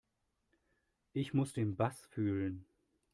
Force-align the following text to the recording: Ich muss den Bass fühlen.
Ich 1.13 1.35
muss 1.35 1.53
den 1.53 1.75
Bass 1.75 2.07
fühlen. 2.07 2.65